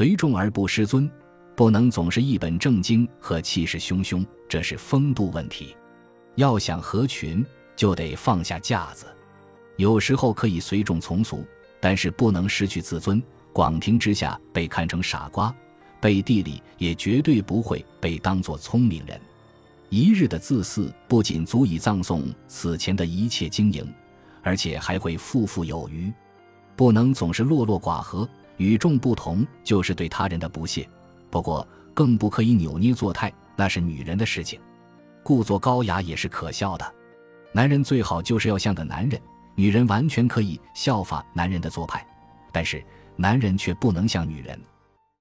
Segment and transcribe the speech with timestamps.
[0.00, 1.10] 随众而不失尊，
[1.54, 5.76] 不能总是一本正经和气势汹汹，这是风度问题。
[6.36, 7.44] 要想合群，
[7.76, 9.04] 就得放下架子。
[9.76, 11.44] 有时候可以随众从俗，
[11.82, 13.22] 但是不能失去自尊。
[13.52, 15.54] 广庭之下被看成傻瓜，
[16.00, 19.20] 背地里也绝对不会被当作聪明人。
[19.90, 23.86] 一日的自私不仅足以葬送此前的一切经营，
[24.42, 26.10] 而且还会富富有余。
[26.74, 28.26] 不能总是落落寡合，
[28.60, 30.86] 与众不同就是对他人的不屑。
[31.30, 34.60] 不过，更不可以扭捏作态，那是女人的事情。
[35.22, 36.94] 故作高雅也是可笑的。
[37.52, 39.18] 男人最好就是要像个男人，
[39.54, 42.06] 女人完全可以效法男人的做派，
[42.52, 42.84] 但是
[43.16, 44.60] 男人却不能像女人。